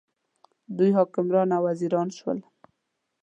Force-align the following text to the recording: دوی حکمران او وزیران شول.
دوی 0.77 0.91
حکمران 0.97 1.49
او 1.57 1.61
وزیران 1.67 2.07
شول. 2.17 2.39